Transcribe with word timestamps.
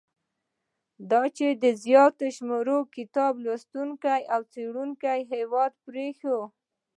دا 1.11 1.21
چې 1.35 1.43
یو 1.49 1.73
زیات 1.85 2.17
شمیر 2.35 2.67
کتاب 2.95 3.33
لوستونکو 3.45 4.13
او 4.33 4.41
څېړونکو 4.53 5.11
هیواد 5.33 5.71
پریښی. 5.85 6.35